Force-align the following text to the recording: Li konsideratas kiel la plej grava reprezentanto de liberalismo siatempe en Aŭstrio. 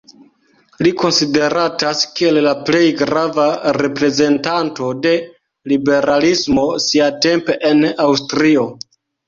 Li 0.85 0.91
konsideratas 1.01 2.01
kiel 2.19 2.39
la 2.45 2.53
plej 2.69 2.81
grava 3.03 3.45
reprezentanto 3.79 4.91
de 5.05 5.13
liberalismo 5.75 6.67
siatempe 6.89 7.61
en 7.73 7.89
Aŭstrio. 8.11 8.69